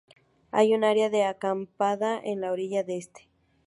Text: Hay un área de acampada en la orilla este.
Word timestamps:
Hay 0.49 0.73
un 0.73 0.83
área 0.83 1.11
de 1.11 1.25
acampada 1.25 2.19
en 2.19 2.41
la 2.41 2.51
orilla 2.51 2.79
este. 2.87 3.29